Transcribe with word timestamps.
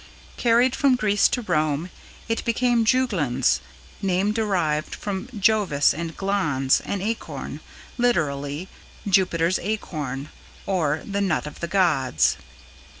Carried 0.35 0.75
from 0.75 0.95
Greece 0.95 1.27
to 1.27 1.43
Rome, 1.43 1.91
it 2.27 2.43
became 2.43 2.85
"Juglans" 2.85 3.59
(name 4.01 4.31
derived 4.33 4.95
from 4.95 5.27
Jovis 5.39 5.93
and 5.93 6.17
glans, 6.17 6.81
an 6.85 7.03
acorn; 7.03 7.59
literally 7.99 8.67
"Jupiter's 9.07 9.59
Acorn", 9.59 10.29
or 10.65 11.03
"the 11.05 11.21
Nut 11.21 11.45
of 11.45 11.59
the 11.59 11.67
Gods"). 11.67 12.37